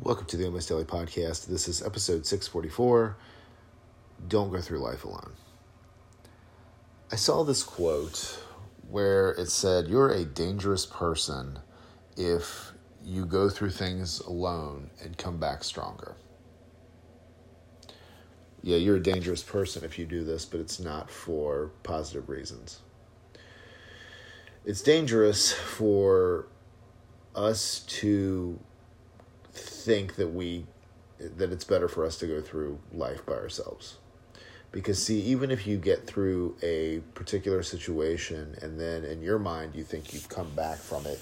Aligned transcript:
Welcome 0.00 0.24
to 0.28 0.38
the 0.38 0.46
Almost 0.46 0.70
Daily 0.70 0.84
Podcast. 0.84 1.46
This 1.46 1.68
is 1.68 1.82
episode 1.82 2.24
644 2.24 3.14
Don't 4.26 4.50
Go 4.50 4.58
Through 4.58 4.78
Life 4.78 5.04
Alone. 5.04 5.34
I 7.12 7.16
saw 7.16 7.44
this 7.44 7.62
quote 7.62 8.42
where 8.88 9.32
it 9.32 9.50
said, 9.50 9.88
You're 9.88 10.08
a 10.08 10.24
dangerous 10.24 10.86
person 10.86 11.58
if 12.16 12.72
you 13.04 13.26
go 13.26 13.50
through 13.50 13.70
things 13.70 14.20
alone 14.20 14.88
and 15.04 15.18
come 15.18 15.38
back 15.38 15.62
stronger. 15.62 16.16
Yeah, 18.62 18.78
you're 18.78 18.96
a 18.96 19.02
dangerous 19.02 19.42
person 19.42 19.84
if 19.84 19.98
you 19.98 20.06
do 20.06 20.24
this, 20.24 20.46
but 20.46 20.58
it's 20.58 20.80
not 20.80 21.10
for 21.10 21.70
positive 21.82 22.30
reasons. 22.30 22.80
It's 24.64 24.80
dangerous 24.80 25.52
for 25.52 26.46
us 27.34 27.80
to 27.80 28.58
think 29.52 30.16
that 30.16 30.28
we 30.28 30.66
that 31.18 31.52
it's 31.52 31.64
better 31.64 31.88
for 31.88 32.04
us 32.04 32.18
to 32.18 32.26
go 32.26 32.40
through 32.40 32.80
life 32.92 33.24
by 33.24 33.34
ourselves. 33.34 33.98
Because 34.72 35.04
see 35.04 35.20
even 35.20 35.50
if 35.50 35.66
you 35.66 35.76
get 35.76 36.06
through 36.06 36.56
a 36.62 37.00
particular 37.14 37.62
situation 37.62 38.56
and 38.62 38.80
then 38.80 39.04
in 39.04 39.20
your 39.20 39.38
mind 39.38 39.74
you 39.74 39.84
think 39.84 40.12
you've 40.14 40.28
come 40.28 40.50
back 40.54 40.78
from 40.78 41.06
it 41.06 41.20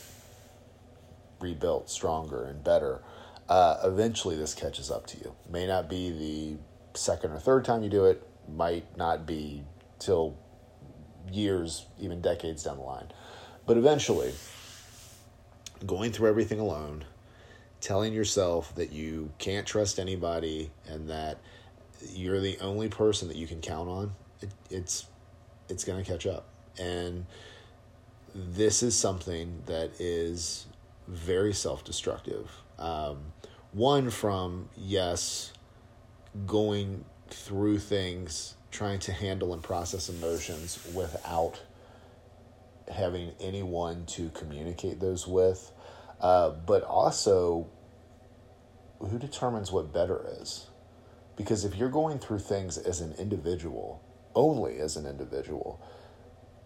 rebuilt 1.41 1.91
stronger 1.91 2.45
and 2.45 2.63
better 2.63 3.03
uh, 3.49 3.81
eventually 3.85 4.37
this 4.37 4.55
catches 4.55 4.91
up 4.91 5.07
to 5.09 5.19
you. 5.19 5.35
May 5.51 5.67
not 5.67 5.91
be 5.91 6.11
the 6.11 6.99
second 6.99 7.33
or 7.33 7.41
third 7.41 7.65
time 7.65 7.83
you 7.83 7.91
do 7.91 8.05
it 8.05 8.27
might 8.49 8.97
not 8.97 9.27
be 9.27 9.65
till 9.99 10.37
years 11.33 11.87
even 11.99 12.21
decades 12.21 12.63
down 12.63 12.77
the 12.77 12.85
line. 12.85 13.09
But 13.67 13.77
eventually 13.77 14.33
going 15.85 16.13
through 16.13 16.29
everything 16.29 16.61
alone 16.61 17.05
telling 17.81 18.13
yourself 18.13 18.75
that 18.75 18.93
you 18.93 19.31
can't 19.39 19.67
trust 19.67 19.99
anybody 19.99 20.71
and 20.87 21.09
that 21.09 21.39
you're 22.13 22.41
the 22.41 22.59
only 22.61 22.89
person 22.89 23.29
that 23.29 23.37
you 23.37 23.47
can 23.47 23.61
count 23.61 23.89
on, 23.89 24.13
it, 24.41 24.51
it's 24.71 25.07
it's 25.69 25.85
going 25.85 26.03
to 26.03 26.11
catch 26.11 26.27
up. 26.27 26.47
And 26.79 27.27
this 28.35 28.83
is 28.83 28.97
something 28.97 29.63
that 29.67 29.91
is 30.01 30.67
very 31.09 31.53
self-destructive. 31.53 32.51
Um, 32.79 33.19
one 33.73 34.11
from 34.11 34.69
yes, 34.77 35.53
going 36.47 37.05
through 37.29 37.79
things, 37.79 38.57
trying 38.71 38.99
to 39.01 39.13
handle 39.13 39.53
and 39.53 39.63
process 39.63 40.09
emotions 40.09 40.79
without 40.95 41.61
having 42.93 43.33
anyone 43.41 44.05
to 44.07 44.31
communicate 44.31 44.99
those 44.99 45.27
with 45.27 45.71
uh, 46.21 46.51
but 46.51 46.83
also, 46.83 47.69
who 48.99 49.19
determines 49.19 49.73
what 49.73 49.93
better 49.93 50.27
is? 50.41 50.67
Because 51.37 51.65
if 51.65 51.77
you're 51.77 51.89
going 51.89 52.19
through 52.19 52.41
things 52.41 52.77
as 52.77 53.01
an 53.01 53.15
individual, 53.19 54.03
only 54.35 54.79
as 54.79 54.97
an 54.97 55.07
individual, 55.07 55.81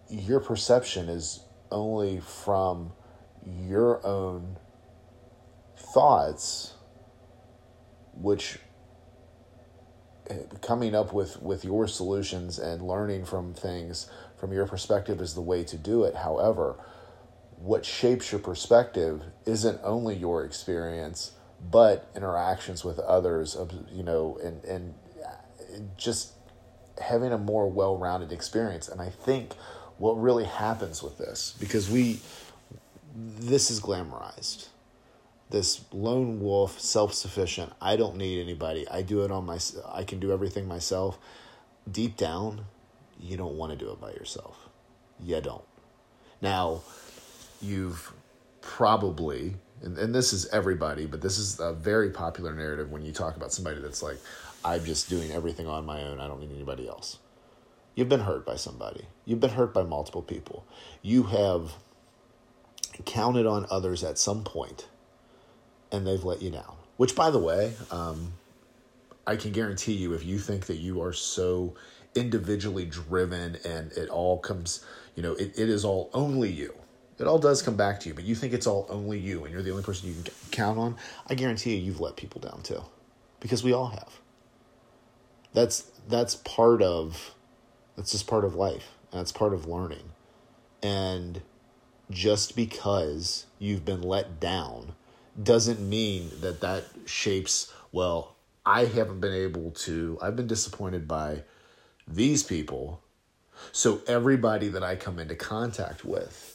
your 0.08 0.41
perception 0.41 1.08
is 1.08 1.41
only 1.70 2.20
from 2.20 2.92
your 3.46 4.05
own 4.05 4.56
thoughts, 5.77 6.74
which 8.14 8.58
eh, 10.28 10.39
coming 10.61 10.94
up 10.94 11.12
with, 11.12 11.41
with 11.41 11.64
your 11.64 11.86
solutions 11.86 12.58
and 12.58 12.83
learning 12.83 13.24
from 13.24 13.55
things 13.55 14.08
from 14.36 14.52
your 14.52 14.66
perspective 14.66 15.20
is 15.20 15.34
the 15.34 15.41
way 15.41 15.64
to 15.64 15.78
do 15.78 16.05
it. 16.05 16.16
However, 16.16 16.77
what 17.64 17.86
shapes 17.86 18.30
your 18.30 18.38
perspective 18.38 19.22
isn't 19.46 19.80
only 19.82 20.14
your 20.14 20.44
experience, 20.44 21.32
but 21.70 22.10
interactions 22.14 22.84
with 22.84 22.98
others, 22.98 23.56
you 23.90 24.02
know, 24.02 24.38
and, 24.44 24.62
and 24.64 24.94
uh, 25.24 25.78
just 25.96 26.32
having 27.02 27.32
a 27.32 27.38
more 27.38 27.66
well 27.70 27.96
rounded 27.96 28.32
experience. 28.32 28.88
And 28.88 29.00
I 29.00 29.08
think 29.08 29.55
what 29.96 30.20
really 30.20 30.44
happens 30.44 31.02
with 31.02 31.16
this, 31.16 31.55
because 31.58 31.89
we, 31.89 32.20
this 33.14 33.70
is 33.70 33.80
glamorized. 33.80 34.68
This 35.48 35.86
lone 35.90 36.40
wolf, 36.40 36.78
self 36.78 37.14
sufficient, 37.14 37.72
I 37.80 37.96
don't 37.96 38.16
need 38.16 38.42
anybody. 38.42 38.86
I 38.90 39.00
do 39.00 39.24
it 39.24 39.30
on 39.30 39.46
my, 39.46 39.58
I 39.90 40.05
can 40.05 40.20
do 40.20 40.33
everything 40.33 40.68
myself. 40.68 41.18
Deep 41.90 42.18
down, 42.18 42.66
you 43.18 43.39
don't 43.39 43.55
want 43.55 43.72
to 43.72 43.78
do 43.83 43.90
it 43.90 44.02
by 44.02 44.10
yourself. 44.10 44.68
You 45.18 45.40
don't. 45.40 45.64
Now, 46.42 46.83
you've 47.60 48.12
probably 48.60 49.56
and, 49.82 49.98
and 49.98 50.14
this 50.14 50.32
is 50.32 50.46
everybody 50.46 51.06
but 51.06 51.20
this 51.20 51.38
is 51.38 51.60
a 51.60 51.72
very 51.72 52.10
popular 52.10 52.52
narrative 52.54 52.90
when 52.90 53.02
you 53.02 53.12
talk 53.12 53.36
about 53.36 53.52
somebody 53.52 53.80
that's 53.80 54.02
like 54.02 54.18
i'm 54.64 54.84
just 54.84 55.08
doing 55.08 55.30
everything 55.32 55.66
on 55.66 55.84
my 55.84 56.02
own. 56.02 56.20
I 56.20 56.26
don't 56.26 56.40
need 56.40 56.52
anybody 56.52 56.88
else. 56.88 57.18
You've 57.94 58.08
been 58.08 58.20
hurt 58.20 58.44
by 58.44 58.56
somebody. 58.56 59.06
You've 59.24 59.40
been 59.40 59.50
hurt 59.50 59.72
by 59.72 59.84
multiple 59.84 60.22
people. 60.22 60.64
You 61.02 61.24
have 61.24 61.74
counted 63.04 63.46
on 63.46 63.66
others 63.70 64.02
at 64.02 64.18
some 64.18 64.42
point 64.42 64.88
and 65.92 66.06
they've 66.06 66.24
let 66.24 66.42
you 66.42 66.50
down. 66.50 66.76
Which 66.96 67.14
by 67.14 67.30
the 67.30 67.38
way 67.38 67.72
um, 67.90 68.32
i 69.26 69.36
can 69.36 69.52
guarantee 69.52 69.94
you 69.94 70.12
if 70.12 70.24
you 70.24 70.38
think 70.38 70.66
that 70.66 70.76
you 70.76 71.02
are 71.02 71.12
so 71.12 71.74
individually 72.14 72.84
driven 72.84 73.56
and 73.64 73.90
it 73.92 74.08
all 74.08 74.38
comes 74.38 74.84
you 75.16 75.22
know 75.22 75.32
it, 75.32 75.58
it 75.58 75.68
is 75.68 75.84
all 75.84 76.10
only 76.14 76.50
you 76.50 76.72
it 77.19 77.27
all 77.27 77.39
does 77.39 77.63
come 77.63 77.77
back 77.77 78.01
to 78.01 78.08
you, 78.08 78.14
but 78.14 78.25
you 78.25 78.35
think 78.35 78.52
it's 78.52 78.67
all 78.67 78.86
only 78.89 79.19
you 79.19 79.45
and 79.45 79.52
you're 79.52 79.63
the 79.63 79.70
only 79.70 79.83
person 79.83 80.08
you 80.08 80.14
can 80.14 80.33
count 80.51 80.79
on. 80.79 80.97
I 81.29 81.35
guarantee 81.35 81.77
you, 81.77 81.83
you've 81.83 82.01
let 82.01 82.17
people 82.17 82.41
down 82.41 82.63
too, 82.63 82.83
because 83.41 83.63
we 83.63 83.73
all 83.73 83.89
have. 83.89 84.20
That's 85.52 85.91
that's 86.08 86.36
part 86.36 86.83
of 86.83 87.35
that's 87.97 88.13
just 88.13 88.27
part 88.27 88.45
of 88.45 88.55
life, 88.55 88.91
and 89.13 89.20
that's 89.20 89.33
part 89.33 89.55
of 89.55 89.67
learning. 89.67 90.11
And 90.83 91.41
just 92.11 92.55
because 92.57 93.46
you've 93.58 93.85
been 93.85 94.02
let 94.02 94.41
down 94.41 94.95
doesn't 95.42 95.81
mean 95.81 96.31
that 96.41 96.61
that 96.61 96.85
shapes 97.07 97.73
well 97.92 98.36
i 98.64 98.85
haven't 98.85 99.20
been 99.20 99.33
able 99.33 99.70
to 99.70 100.19
i've 100.23 100.36
been 100.36 100.46
disappointed 100.46 101.08
by 101.08 101.42
these 102.07 102.42
people 102.42 103.01
so 103.73 104.01
everybody 104.07 104.69
that 104.69 104.83
i 104.83 104.95
come 104.95 105.19
into 105.19 105.35
contact 105.35 106.05
with 106.05 106.53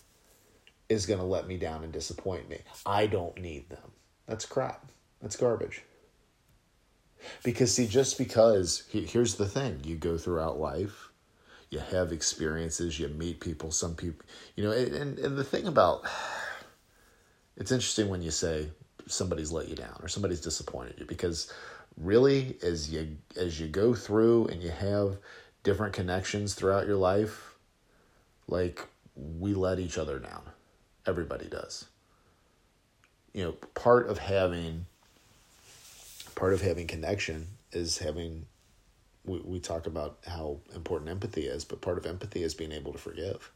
is 0.89 1.05
going 1.05 1.19
to 1.19 1.25
let 1.25 1.47
me 1.47 1.57
down 1.57 1.83
and 1.83 1.93
disappoint 1.93 2.49
me. 2.49 2.59
I 2.85 3.07
don't 3.07 3.39
need 3.39 3.69
them. 3.69 3.91
That's 4.27 4.45
crap. 4.45 4.91
That's 5.21 5.35
garbage. 5.35 5.83
Because, 7.43 7.73
see, 7.73 7.87
just 7.87 8.17
because, 8.17 8.83
here's 8.89 9.35
the 9.35 9.47
thing 9.47 9.81
you 9.83 9.95
go 9.95 10.17
throughout 10.17 10.59
life, 10.59 11.09
you 11.69 11.79
have 11.79 12.11
experiences, 12.11 12.99
you 12.99 13.07
meet 13.09 13.39
people, 13.39 13.71
some 13.71 13.95
people, 13.95 14.25
you 14.55 14.63
know, 14.63 14.71
and, 14.71 15.19
and 15.19 15.37
the 15.37 15.43
thing 15.43 15.67
about 15.67 16.03
it's 17.57 17.71
interesting 17.71 18.09
when 18.09 18.21
you 18.21 18.31
say 18.31 18.69
somebody's 19.09 19.51
let 19.51 19.67
you 19.67 19.75
down 19.75 19.99
or 20.01 20.07
somebody's 20.07 20.41
disappointed 20.41 20.95
you 20.97 21.05
because 21.05 21.51
really 21.97 22.57
as 22.61 22.91
you 22.91 23.17
as 23.35 23.59
you 23.59 23.67
go 23.67 23.93
through 23.93 24.45
and 24.47 24.61
you 24.61 24.69
have 24.69 25.17
different 25.63 25.93
connections 25.93 26.53
throughout 26.53 26.87
your 26.87 26.95
life 26.95 27.55
like 28.47 28.87
we 29.15 29.53
let 29.53 29.79
each 29.79 29.97
other 29.97 30.19
down 30.19 30.41
Everybody 31.09 31.47
does. 31.47 31.87
You 33.33 33.43
know, 33.43 33.51
part 33.73 34.07
of 34.09 34.19
having 34.19 34.85
part 36.35 36.53
of 36.53 36.61
having 36.61 36.85
connection 36.85 37.47
is 37.71 37.97
having 37.97 38.45
we, 39.25 39.39
we 39.39 39.59
talk 39.59 39.87
about 39.87 40.19
how 40.27 40.59
important 40.75 41.09
empathy 41.09 41.47
is, 41.47 41.65
but 41.65 41.81
part 41.81 41.97
of 41.97 42.05
empathy 42.05 42.43
is 42.43 42.53
being 42.53 42.71
able 42.71 42.93
to 42.93 42.99
forgive. 42.99 43.51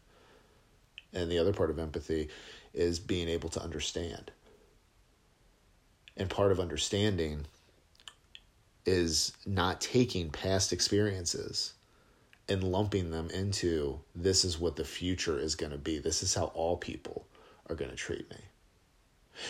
And 1.14 1.31
the 1.31 1.38
other 1.38 1.53
part 1.53 1.69
of 1.69 1.78
empathy 1.78 2.30
is 2.74 2.97
being 3.00 3.30
able 3.30 3.50
to 3.50 3.62
understand. 3.62 4.31
And 6.18 6.31
part 6.31 6.52
of 6.52 6.59
understanding 6.59 7.46
is 8.84 9.32
not 9.46 9.79
taking 9.79 10.32
past 10.32 10.73
experiences 10.73 11.73
and 12.49 12.64
lumping 12.64 13.11
them 13.11 13.29
into 13.29 13.99
this 14.16 14.44
is 14.44 14.59
what 14.59 14.76
the 14.76 14.84
future 14.84 15.38
is 15.38 15.53
going 15.53 15.72
to 15.72 15.78
be. 15.78 15.99
This 15.99 16.23
is 16.23 16.34
how 16.34 16.46
all 16.56 16.78
people 16.78 17.28
are 17.69 17.75
going 17.75 17.91
to 17.91 17.97
treat 17.97 18.29
me. 18.29 18.37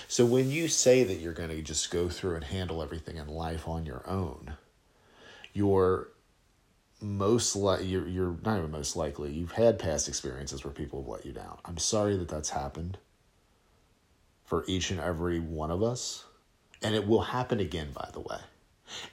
So 0.08 0.26
when 0.26 0.50
you 0.50 0.68
say 0.68 1.04
that 1.04 1.16
you're 1.16 1.34
going 1.34 1.50
to 1.50 1.62
just 1.62 1.92
go 1.92 2.08
through 2.10 2.36
and 2.36 2.44
handle 2.44 2.82
everything 2.82 3.18
in 3.18 3.28
life 3.28 3.68
on 3.68 3.86
your 3.86 4.08
own, 4.08 4.54
you're 5.54 6.10
most 7.02 7.56
like 7.56 7.82
you're 7.84 8.08
you're 8.08 8.38
not 8.46 8.58
even 8.58 8.72
most 8.72 8.96
likely 8.96 9.30
you've 9.32 9.52
had 9.52 9.78
past 9.78 10.08
experiences 10.08 10.64
where 10.64 10.74
people 10.74 11.02
have 11.02 11.10
let 11.10 11.26
you 11.26 11.34
down. 11.34 11.58
I'm 11.66 11.78
sorry 11.78 12.16
that 12.18 12.30
that's 12.30 12.50
happened 12.52 12.98
for 14.46 14.64
each 14.68 14.90
and 14.90 15.00
every 15.00 15.40
one 15.40 15.70
of 15.70 15.84
us, 15.84 16.24
and 16.82 16.96
it 16.96 17.06
will 17.06 17.22
happen 17.22 17.60
again 17.60 17.90
by 17.94 18.10
the 18.14 18.22
way. 18.22 18.40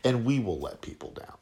And 0.04 0.24
we 0.24 0.38
will 0.38 0.60
let 0.60 0.82
people 0.82 1.10
down. 1.10 1.36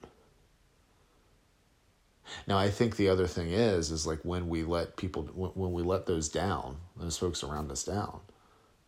Now, 2.47 2.59
I 2.59 2.71
think 2.71 2.97
the 2.97 3.09
other 3.09 3.27
thing 3.27 3.51
is, 3.51 3.91
is 3.91 4.07
like 4.07 4.21
when 4.23 4.49
we 4.49 4.65
let 4.65 4.97
people, 4.97 5.23
when 5.25 5.73
we 5.73 5.83
let 5.83 6.07
those 6.07 6.29
down, 6.29 6.77
those 6.97 7.17
folks 7.17 7.43
around 7.43 7.71
us 7.71 7.85
down, 7.85 8.21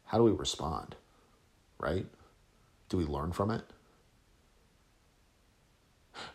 how 0.06 0.18
do 0.18 0.24
we 0.24 0.32
respond? 0.32 0.96
Right? 1.78 2.06
Do 2.88 2.96
we 2.96 3.04
learn 3.04 3.32
from 3.32 3.50
it? 3.50 3.62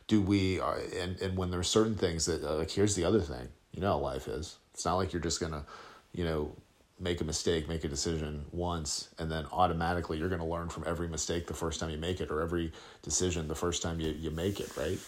Do 0.08 0.22
we, 0.22 0.60
uh, 0.60 0.76
and, 1.00 1.20
and 1.22 1.38
when 1.38 1.52
there's 1.52 1.68
certain 1.68 1.96
things 1.96 2.26
that, 2.26 2.44
uh, 2.44 2.56
like, 2.56 2.72
here's 2.72 2.96
the 2.96 3.04
other 3.04 3.22
thing, 3.22 3.50
you 3.72 3.82
know 3.82 3.90
how 3.90 3.98
life 3.98 4.28
is. 4.28 4.58
It's 4.74 4.86
not 4.86 4.96
like 4.96 5.14
you're 5.14 5.22
just 5.22 5.40
going 5.40 5.52
to, 5.52 5.64
you 6.14 6.24
know, 6.24 6.56
make 7.00 7.20
a 7.22 7.24
mistake, 7.24 7.68
make 7.68 7.84
a 7.84 7.90
decision 7.90 8.46
once, 8.52 9.10
and 9.20 9.30
then 9.30 9.46
automatically 9.52 10.18
you're 10.18 10.30
going 10.30 10.40
to 10.40 10.48
learn 10.48 10.70
from 10.70 10.86
every 10.88 11.08
mistake 11.08 11.46
the 11.46 11.54
first 11.54 11.80
time 11.80 11.90
you 11.90 11.98
make 11.98 12.22
it 12.22 12.32
or 12.32 12.42
every 12.42 12.72
decision 13.02 13.48
the 13.48 13.56
first 13.56 13.82
time 13.82 14.00
you, 14.00 14.12
you 14.12 14.32
make 14.32 14.60
it, 14.60 14.76
right? 14.78 15.00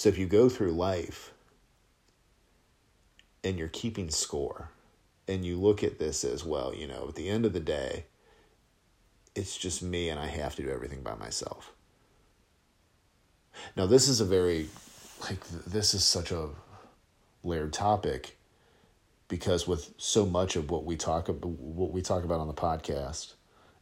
So 0.00 0.08
if 0.08 0.16
you 0.16 0.24
go 0.24 0.48
through 0.48 0.72
life 0.72 1.34
and 3.44 3.58
you're 3.58 3.68
keeping 3.68 4.08
score 4.08 4.70
and 5.28 5.44
you 5.44 5.60
look 5.60 5.84
at 5.84 5.98
this 5.98 6.24
as 6.24 6.42
well, 6.42 6.74
you 6.74 6.86
know, 6.86 7.08
at 7.10 7.16
the 7.16 7.28
end 7.28 7.44
of 7.44 7.52
the 7.52 7.60
day, 7.60 8.06
it's 9.34 9.58
just 9.58 9.82
me 9.82 10.08
and 10.08 10.18
I 10.18 10.28
have 10.28 10.56
to 10.56 10.62
do 10.62 10.70
everything 10.70 11.02
by 11.02 11.16
myself. 11.16 11.74
Now, 13.76 13.84
this 13.84 14.08
is 14.08 14.22
a 14.22 14.24
very, 14.24 14.70
like, 15.20 15.46
this 15.66 15.92
is 15.92 16.02
such 16.02 16.32
a 16.32 16.48
layered 17.44 17.74
topic 17.74 18.38
because 19.28 19.68
with 19.68 19.92
so 19.98 20.24
much 20.24 20.56
of 20.56 20.70
what 20.70 20.86
we 20.86 20.96
talk 20.96 21.28
about, 21.28 21.46
what 21.46 21.92
we 21.92 22.00
talk 22.00 22.24
about 22.24 22.40
on 22.40 22.48
the 22.48 22.54
podcast 22.54 23.34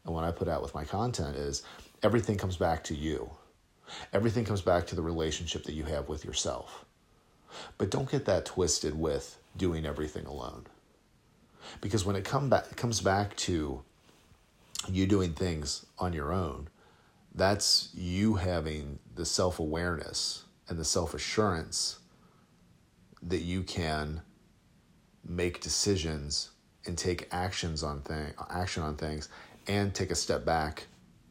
and 0.04 0.12
what 0.12 0.24
I 0.24 0.32
put 0.32 0.48
out 0.48 0.62
with 0.62 0.74
my 0.74 0.82
content 0.82 1.36
is 1.36 1.62
everything 2.02 2.36
comes 2.36 2.56
back 2.56 2.82
to 2.82 2.94
you. 2.96 3.30
Everything 4.12 4.44
comes 4.44 4.60
back 4.60 4.86
to 4.88 4.94
the 4.94 5.02
relationship 5.02 5.64
that 5.64 5.74
you 5.74 5.84
have 5.84 6.08
with 6.08 6.24
yourself. 6.24 6.84
But 7.76 7.90
don't 7.90 8.10
get 8.10 8.24
that 8.26 8.46
twisted 8.46 8.98
with 8.98 9.38
doing 9.56 9.86
everything 9.86 10.26
alone. 10.26 10.66
Because 11.80 12.04
when 12.04 12.16
it 12.16 12.24
come 12.24 12.48
back, 12.48 12.66
it 12.70 12.76
comes 12.76 13.00
back 13.00 13.36
to 13.36 13.82
you 14.90 15.06
doing 15.06 15.32
things 15.32 15.86
on 15.98 16.12
your 16.12 16.32
own, 16.32 16.68
that's 17.34 17.90
you 17.94 18.34
having 18.34 18.98
the 19.14 19.24
self 19.24 19.58
awareness 19.58 20.44
and 20.68 20.78
the 20.78 20.84
self 20.84 21.14
assurance 21.14 21.98
that 23.22 23.42
you 23.42 23.62
can 23.62 24.22
make 25.26 25.60
decisions 25.60 26.50
and 26.86 26.96
take 26.96 27.28
actions 27.32 27.82
on 27.82 28.00
thing 28.00 28.32
action 28.50 28.82
on 28.82 28.96
things 28.96 29.28
and 29.66 29.94
take 29.94 30.10
a 30.10 30.14
step 30.14 30.44
back 30.44 30.86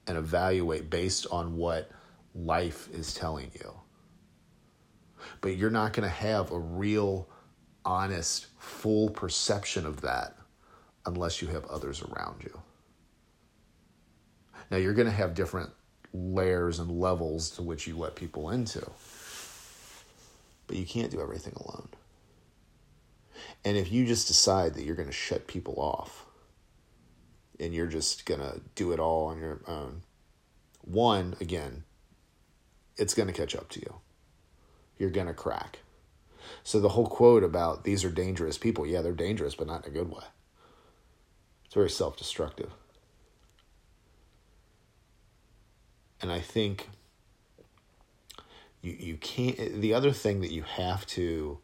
and 0.05 0.17
evaluate 0.17 0.89
based 0.89 1.25
on 1.31 1.57
what 1.57 1.89
life 2.37 2.89
is 2.93 3.13
telling 3.13 3.51
you. 3.53 3.73
But 5.41 5.57
you're 5.57 5.69
not 5.69 5.93
going 5.93 6.07
to 6.07 6.15
have 6.15 6.51
a 6.51 6.59
real 6.59 7.27
honest 7.83 8.47
full 8.59 9.09
perception 9.09 9.85
of 9.85 10.01
that 10.01 10.35
unless 11.05 11.41
you 11.41 11.47
have 11.47 11.65
others 11.65 12.01
around 12.01 12.43
you. 12.43 12.61
Now 14.69 14.77
you're 14.77 14.93
going 14.93 15.07
to 15.07 15.13
have 15.13 15.33
different 15.33 15.71
layers 16.13 16.79
and 16.79 16.91
levels 16.91 17.49
to 17.51 17.61
which 17.61 17.87
you 17.87 17.97
let 17.97 18.15
people 18.15 18.49
into. 18.49 18.85
But 20.67 20.77
you 20.77 20.85
can't 20.85 21.11
do 21.11 21.21
everything 21.21 21.53
alone. 21.55 21.87
And 23.63 23.77
if 23.77 23.91
you 23.91 24.05
just 24.05 24.27
decide 24.27 24.73
that 24.73 24.83
you're 24.83 24.95
going 24.95 25.07
to 25.07 25.13
shut 25.13 25.47
people 25.47 25.75
off 25.79 26.25
and 27.59 27.73
you're 27.73 27.87
just 27.87 28.25
going 28.25 28.41
to 28.41 28.61
do 28.75 28.91
it 28.91 28.99
all 28.99 29.27
on 29.27 29.39
your 29.39 29.61
own, 29.67 30.01
one, 30.81 31.35
again, 31.39 31.83
it's 32.97 33.13
going 33.13 33.27
to 33.27 33.33
catch 33.33 33.55
up 33.55 33.69
to 33.69 33.79
you. 33.79 33.95
You're 34.97 35.09
going 35.09 35.27
to 35.27 35.33
crack. 35.33 35.79
So 36.63 36.79
the 36.79 36.89
whole 36.89 37.07
quote 37.07 37.43
about 37.43 37.83
these 37.83 38.03
are 38.03 38.09
dangerous 38.09 38.57
people, 38.57 38.85
yeah, 38.85 39.01
they're 39.01 39.13
dangerous, 39.13 39.55
but 39.55 39.67
not 39.67 39.85
in 39.85 39.91
a 39.91 39.93
good 39.93 40.09
way. 40.09 40.23
It's 41.65 41.73
very 41.73 41.89
self 41.89 42.17
destructive. 42.17 42.71
And 46.21 46.31
I 46.31 46.39
think 46.39 46.89
you, 48.81 48.95
you 48.97 49.17
can't, 49.17 49.81
the 49.81 49.93
other 49.93 50.11
thing 50.11 50.41
that 50.41 50.51
you 50.51 50.63
have 50.63 51.05
to 51.07 51.59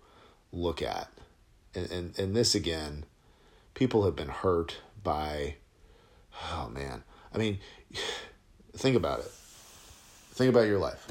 look 0.52 0.82
at 0.82 1.10
and, 1.76 1.92
and, 1.92 2.20
and 2.20 2.36
this 2.36 2.54
again, 2.54 3.06
people 3.74 4.06
have 4.06 4.16
been 4.16 4.30
hurt 4.30 4.78
by, 5.04 5.56
oh 6.52 6.70
man. 6.70 7.04
I 7.34 7.38
mean, 7.38 7.60
think 8.76 8.96
about 8.96 9.20
it. 9.20 9.32
Think 10.34 10.50
about 10.50 10.68
your 10.68 10.80
life. 10.80 11.08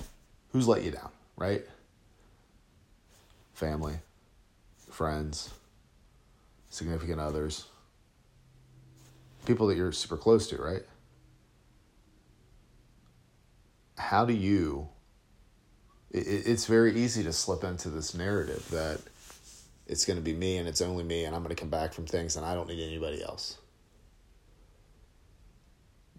Who's 0.52 0.69
let 0.69 0.84
you 0.84 0.90
down, 0.90 1.10
right? 1.37 1.64
Family, 3.54 3.94
friends, 4.90 5.50
significant 6.69 7.20
others, 7.20 7.66
people 9.46 9.66
that 9.69 9.76
you're 9.76 9.93
super 9.93 10.16
close 10.16 10.49
to, 10.49 10.56
right? 10.60 10.82
How 13.96 14.25
do 14.25 14.34
you? 14.34 14.88
It, 16.10 16.26
it's 16.46 16.66
very 16.66 16.94
easy 16.96 17.22
to 17.25 17.32
slip 17.32 17.64
into 17.64 17.88
this 17.88 18.14
narrative 18.14 18.69
that 18.70 19.00
it's 19.87 20.04
going 20.04 20.19
to 20.19 20.22
be 20.22 20.34
me 20.34 20.58
and 20.58 20.69
it's 20.69 20.81
only 20.81 21.04
me 21.04 21.25
and 21.25 21.34
I'm 21.34 21.43
going 21.43 21.54
to 21.54 21.60
come 21.60 21.70
back 21.70 21.93
from 21.93 22.06
things 22.06 22.37
and 22.37 22.44
I 22.44 22.54
don't 22.54 22.69
need 22.69 22.82
anybody 22.82 23.22
else. 23.22 23.58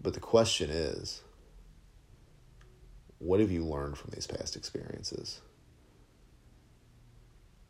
But 0.01 0.13
the 0.13 0.19
question 0.19 0.69
is 0.69 1.21
what 3.23 3.39
have 3.39 3.51
you 3.51 3.65
learned 3.65 3.97
from 3.97 4.11
these 4.13 4.27
past 4.27 4.55
experiences? 4.55 5.41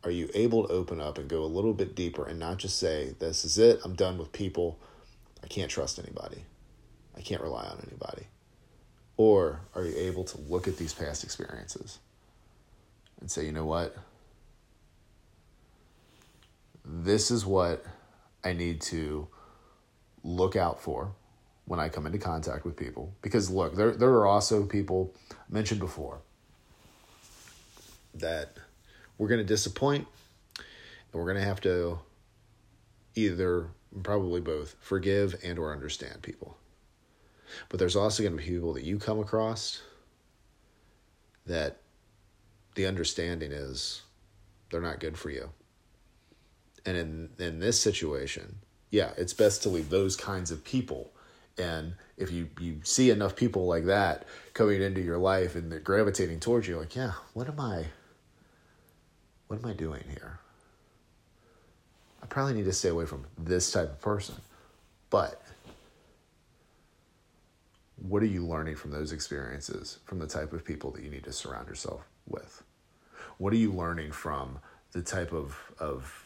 Are 0.02 0.10
you 0.10 0.28
able 0.34 0.66
to 0.66 0.72
open 0.72 1.00
up 1.00 1.16
and 1.16 1.28
go 1.28 1.42
a 1.42 1.46
little 1.46 1.72
bit 1.72 1.94
deeper 1.94 2.26
and 2.26 2.38
not 2.38 2.58
just 2.58 2.78
say, 2.78 3.14
This 3.18 3.44
is 3.44 3.58
it, 3.58 3.80
I'm 3.84 3.94
done 3.94 4.18
with 4.18 4.32
people, 4.32 4.78
I 5.42 5.46
can't 5.46 5.70
trust 5.70 5.98
anybody, 5.98 6.44
I 7.16 7.20
can't 7.20 7.40
rely 7.40 7.64
on 7.64 7.78
anybody? 7.86 8.26
Or 9.16 9.60
are 9.74 9.84
you 9.84 9.96
able 9.96 10.24
to 10.24 10.40
look 10.42 10.68
at 10.68 10.76
these 10.76 10.92
past 10.92 11.24
experiences 11.24 11.98
and 13.20 13.30
say, 13.30 13.46
You 13.46 13.52
know 13.52 13.66
what? 13.66 13.96
this 16.84 17.30
is 17.30 17.46
what 17.46 17.84
I 18.42 18.52
need 18.52 18.80
to 18.82 19.28
look 20.22 20.56
out 20.56 20.80
for 20.80 21.12
when 21.66 21.80
I 21.80 21.88
come 21.88 22.06
into 22.06 22.18
contact 22.18 22.64
with 22.64 22.76
people. 22.76 23.14
Because 23.22 23.50
look, 23.50 23.74
there 23.74 23.92
there 23.92 24.10
are 24.10 24.26
also 24.26 24.64
people 24.64 25.14
mentioned 25.48 25.80
before 25.80 26.20
that 28.14 28.56
we're 29.18 29.28
going 29.28 29.40
to 29.40 29.46
disappoint 29.46 30.06
and 30.56 31.20
we're 31.20 31.24
going 31.24 31.42
to 31.42 31.48
have 31.48 31.60
to 31.62 31.98
either 33.14 33.68
probably 34.02 34.40
both 34.40 34.74
forgive 34.80 35.36
and 35.44 35.58
or 35.58 35.72
understand 35.72 36.22
people. 36.22 36.56
But 37.68 37.78
there's 37.78 37.96
also 37.96 38.22
going 38.22 38.36
to 38.36 38.42
be 38.42 38.48
people 38.48 38.72
that 38.74 38.84
you 38.84 38.98
come 38.98 39.20
across 39.20 39.80
that 41.46 41.78
the 42.74 42.86
understanding 42.86 43.52
is 43.52 44.02
they're 44.70 44.80
not 44.80 44.98
good 44.98 45.16
for 45.16 45.30
you. 45.30 45.50
And 46.84 46.96
in 46.96 47.30
in 47.38 47.60
this 47.60 47.80
situation, 47.80 48.56
yeah, 48.90 49.12
it's 49.16 49.32
best 49.32 49.62
to 49.62 49.68
leave 49.68 49.90
those 49.90 50.16
kinds 50.16 50.50
of 50.50 50.64
people. 50.64 51.12
And 51.56 51.94
if 52.16 52.32
you, 52.32 52.48
you 52.60 52.80
see 52.82 53.10
enough 53.10 53.36
people 53.36 53.66
like 53.66 53.84
that 53.86 54.26
coming 54.54 54.82
into 54.82 55.00
your 55.00 55.18
life 55.18 55.54
and 55.54 55.70
they're 55.70 55.78
gravitating 55.80 56.40
towards 56.40 56.66
you, 56.66 56.78
like, 56.78 56.96
yeah, 56.96 57.12
what 57.32 57.48
am 57.48 57.60
I 57.60 57.86
what 59.46 59.58
am 59.58 59.66
I 59.66 59.74
doing 59.74 60.02
here? 60.08 60.40
I 62.22 62.26
probably 62.26 62.54
need 62.54 62.64
to 62.64 62.72
stay 62.72 62.88
away 62.88 63.06
from 63.06 63.26
this 63.38 63.70
type 63.70 63.90
of 63.90 64.00
person. 64.00 64.36
But 65.10 65.42
what 67.96 68.22
are 68.22 68.26
you 68.26 68.44
learning 68.44 68.76
from 68.76 68.90
those 68.90 69.12
experiences, 69.12 69.98
from 70.06 70.18
the 70.18 70.26
type 70.26 70.52
of 70.52 70.64
people 70.64 70.90
that 70.92 71.04
you 71.04 71.10
need 71.10 71.24
to 71.24 71.32
surround 71.32 71.68
yourself 71.68 72.02
with? 72.26 72.62
What 73.38 73.52
are 73.52 73.56
you 73.56 73.72
learning 73.72 74.12
from 74.12 74.58
the 74.92 75.02
type 75.02 75.32
of, 75.32 75.56
of 75.78 76.23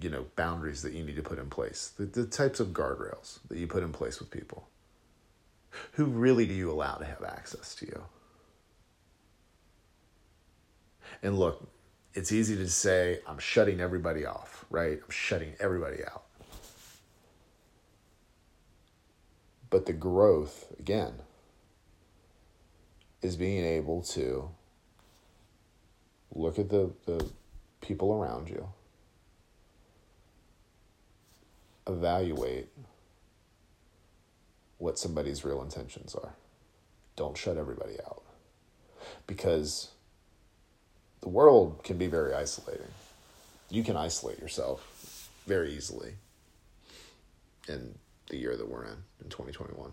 you 0.00 0.10
know 0.10 0.26
boundaries 0.36 0.82
that 0.82 0.92
you 0.92 1.02
need 1.02 1.16
to 1.16 1.22
put 1.22 1.38
in 1.38 1.48
place 1.50 1.92
the, 1.96 2.04
the 2.04 2.26
types 2.26 2.60
of 2.60 2.68
guardrails 2.68 3.40
that 3.48 3.58
you 3.58 3.66
put 3.66 3.82
in 3.82 3.92
place 3.92 4.20
with 4.20 4.30
people. 4.30 4.68
Who 5.92 6.06
really 6.06 6.46
do 6.46 6.54
you 6.54 6.70
allow 6.70 6.94
to 6.94 7.04
have 7.04 7.22
access 7.22 7.74
to 7.76 7.86
you? 7.86 8.02
And 11.22 11.38
look 11.38 11.68
it's 12.14 12.32
easy 12.32 12.56
to 12.56 12.68
say 12.68 13.20
i'm 13.28 13.38
shutting 13.38 13.80
everybody 13.80 14.24
off 14.24 14.58
right? 14.70 15.00
I'm 15.02 15.10
shutting 15.10 15.54
everybody 15.60 16.04
out. 16.04 16.24
But 19.70 19.86
the 19.86 19.92
growth 19.92 20.72
again 20.78 21.14
is 23.20 23.36
being 23.36 23.64
able 23.64 24.02
to 24.02 24.50
look 26.34 26.58
at 26.58 26.68
the, 26.68 26.90
the 27.06 27.26
people 27.80 28.12
around 28.12 28.48
you 28.48 28.68
evaluate 31.88 32.68
what 34.78 34.98
somebody's 34.98 35.44
real 35.44 35.62
intentions 35.62 36.14
are. 36.14 36.34
Don't 37.16 37.36
shut 37.36 37.56
everybody 37.56 37.96
out. 38.06 38.22
Because 39.26 39.90
the 41.20 41.28
world 41.28 41.82
can 41.82 41.98
be 41.98 42.06
very 42.06 42.34
isolating. 42.34 42.86
You 43.70 43.82
can 43.82 43.96
isolate 43.96 44.38
yourself 44.38 45.30
very 45.46 45.72
easily 45.72 46.12
in 47.68 47.98
the 48.28 48.36
year 48.36 48.56
that 48.56 48.68
we're 48.68 48.84
in, 48.84 48.96
in 49.22 49.28
2021. 49.28 49.90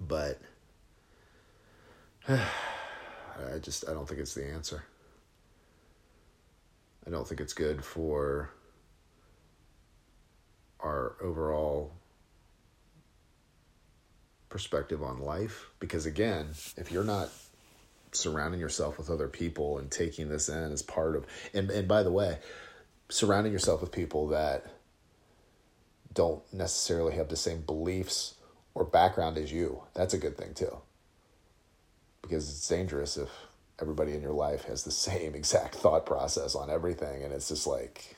But 0.00 0.38
I 2.28 3.58
just 3.60 3.88
I 3.88 3.92
don't 3.92 4.08
think 4.08 4.20
it's 4.20 4.34
the 4.34 4.46
answer. 4.46 4.84
I 7.06 7.10
don't 7.10 7.26
think 7.26 7.40
it's 7.40 7.52
good 7.52 7.84
for 7.84 8.50
our 10.80 11.16
overall 11.22 11.92
perspective 14.48 15.02
on 15.02 15.20
life 15.20 15.70
because 15.80 16.06
again, 16.06 16.48
if 16.76 16.90
you're 16.90 17.04
not 17.04 17.28
surrounding 18.12 18.60
yourself 18.60 18.96
with 18.96 19.10
other 19.10 19.28
people 19.28 19.78
and 19.78 19.90
taking 19.90 20.28
this 20.28 20.48
in 20.48 20.72
as 20.72 20.82
part 20.82 21.16
of 21.16 21.26
and 21.52 21.70
and 21.70 21.88
by 21.88 22.02
the 22.02 22.10
way, 22.10 22.38
surrounding 23.08 23.52
yourself 23.52 23.80
with 23.80 23.92
people 23.92 24.28
that 24.28 24.66
don't 26.12 26.42
necessarily 26.52 27.14
have 27.14 27.28
the 27.28 27.36
same 27.36 27.60
beliefs 27.60 28.34
or 28.74 28.84
background 28.84 29.36
as 29.36 29.52
you. 29.52 29.82
That's 29.94 30.14
a 30.14 30.18
good 30.18 30.36
thing 30.36 30.54
too. 30.54 30.78
Because 32.22 32.48
it's 32.48 32.66
dangerous 32.66 33.16
if 33.16 33.28
everybody 33.80 34.14
in 34.14 34.22
your 34.22 34.32
life 34.32 34.64
has 34.64 34.84
the 34.84 34.90
same 35.08 35.34
exact 35.34 35.74
thought 35.74 36.06
process 36.06 36.54
on 36.54 36.70
everything 36.70 37.22
and 37.22 37.32
it's 37.32 37.48
just 37.48 37.66
like 37.66 38.16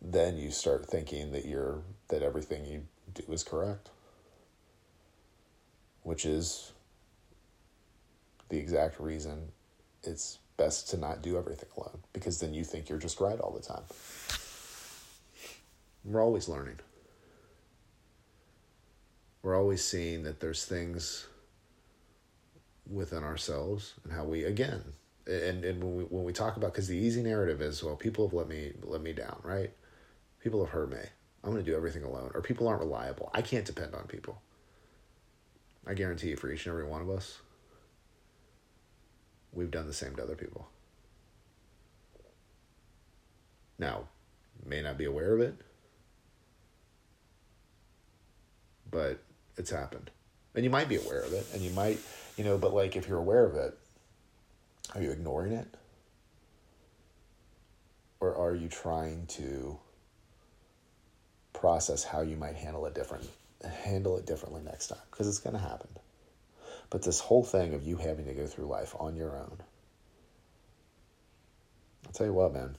then 0.00 0.36
you 0.36 0.50
start 0.50 0.86
thinking 0.86 1.32
that 1.32 1.44
you're 1.44 1.82
that 2.08 2.22
everything 2.22 2.64
you 2.64 2.84
do 3.14 3.32
is 3.32 3.42
correct. 3.42 3.90
Which 6.02 6.24
is 6.24 6.72
the 8.48 8.58
exact 8.58 8.98
reason 8.98 9.52
it's 10.02 10.38
best 10.56 10.88
to 10.90 10.96
not 10.96 11.22
do 11.22 11.36
everything 11.36 11.68
alone 11.76 11.98
because 12.12 12.40
then 12.40 12.54
you 12.54 12.64
think 12.64 12.88
you're 12.88 12.98
just 12.98 13.20
right 13.20 13.38
all 13.38 13.52
the 13.52 13.60
time. 13.60 13.82
We're 16.04 16.22
always 16.22 16.48
learning. 16.48 16.78
We're 19.42 19.56
always 19.56 19.84
seeing 19.84 20.24
that 20.24 20.40
there's 20.40 20.64
things 20.64 21.26
within 22.90 23.22
ourselves 23.22 23.94
and 24.04 24.12
how 24.12 24.24
we 24.24 24.44
again 24.44 24.82
and 25.26 25.64
and 25.64 25.82
when 25.82 25.96
we 25.96 26.04
when 26.04 26.24
we 26.24 26.32
talk 26.32 26.56
about 26.56 26.72
because 26.72 26.88
the 26.88 26.96
easy 26.96 27.22
narrative 27.22 27.60
is 27.60 27.84
well 27.84 27.96
people 27.96 28.26
have 28.26 28.32
let 28.32 28.48
me 28.48 28.72
let 28.82 29.02
me 29.02 29.12
down 29.12 29.38
right 29.42 29.70
people 30.42 30.64
have 30.64 30.72
hurt 30.72 30.90
me 30.90 30.98
i'm 31.44 31.50
going 31.52 31.64
to 31.64 31.70
do 31.70 31.76
everything 31.76 32.02
alone 32.04 32.30
or 32.34 32.42
people 32.42 32.68
aren't 32.68 32.80
reliable. 32.80 33.30
I 33.32 33.42
can't 33.42 33.64
depend 33.64 33.94
on 33.94 34.04
people. 34.04 34.40
I 35.86 35.94
guarantee 35.94 36.28
you 36.28 36.36
for 36.36 36.50
each 36.50 36.66
and 36.66 36.72
every 36.72 36.86
one 36.86 37.00
of 37.00 37.08
us 37.08 37.40
we've 39.52 39.70
done 39.70 39.86
the 39.86 39.94
same 39.94 40.14
to 40.16 40.22
other 40.22 40.34
people. 40.34 40.68
Now 43.78 44.08
may 44.66 44.82
not 44.82 44.98
be 44.98 45.04
aware 45.04 45.34
of 45.34 45.40
it 45.40 45.54
but 48.90 49.18
it's 49.56 49.70
happened. 49.70 50.10
And 50.54 50.64
you 50.64 50.70
might 50.70 50.88
be 50.88 50.96
aware 50.96 51.20
of 51.20 51.32
it 51.32 51.46
and 51.54 51.62
you 51.62 51.70
might 51.70 51.98
you 52.36 52.44
know, 52.44 52.58
but 52.58 52.74
like 52.74 52.96
if 52.96 53.08
you're 53.08 53.18
aware 53.18 53.44
of 53.44 53.56
it, 53.56 53.76
are 54.94 55.02
you 55.02 55.10
ignoring 55.10 55.52
it? 55.52 55.68
Or 58.20 58.34
are 58.36 58.54
you 58.54 58.68
trying 58.68 59.26
to 59.26 59.78
process 61.60 62.04
how 62.04 62.20
you 62.20 62.36
might 62.36 62.56
handle 62.56 62.86
it 62.86 62.94
different 62.94 63.28
handle 63.84 64.16
it 64.16 64.26
differently 64.26 64.62
next 64.62 64.88
time? 64.88 64.98
Because 65.10 65.26
it's 65.26 65.40
gonna 65.40 65.58
happen. 65.58 65.88
But 66.90 67.02
this 67.02 67.20
whole 67.20 67.44
thing 67.44 67.74
of 67.74 67.86
you 67.86 67.96
having 67.96 68.26
to 68.26 68.34
go 68.34 68.46
through 68.46 68.66
life 68.66 68.94
on 68.98 69.16
your 69.16 69.36
own. 69.36 69.58
I'll 72.06 72.12
tell 72.12 72.26
you 72.26 72.32
what, 72.32 72.52
man. 72.52 72.76